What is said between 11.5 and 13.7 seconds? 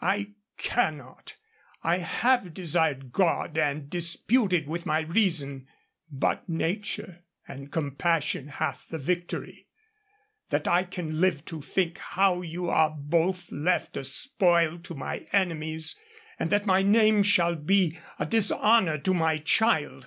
think how you are both